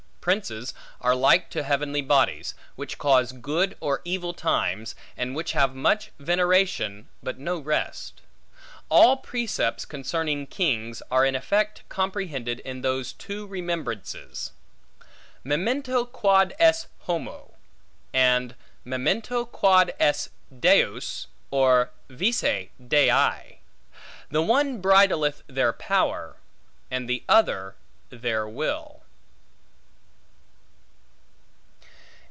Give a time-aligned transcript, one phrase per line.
[0.21, 5.73] Princes are like to heavenly bodies, which cause good or evil times; and which have
[5.73, 8.21] much veneration, but no rest.
[8.89, 14.51] All precepts concerning kings, are in effect comprehended in those two remembrances:
[15.43, 17.55] memento quod es homo;
[18.13, 18.53] and
[18.85, 22.41] memento quod es Deus, or vice
[22.77, 23.59] Dei;
[24.29, 26.37] the one bridleth their power,
[26.91, 27.75] and the other
[28.11, 28.99] their will.